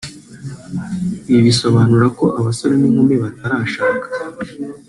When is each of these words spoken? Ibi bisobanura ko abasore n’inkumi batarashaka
Ibi 1.29 1.41
bisobanura 1.47 2.05
ko 2.17 2.25
abasore 2.39 2.73
n’inkumi 2.77 3.15
batarashaka 3.23 4.05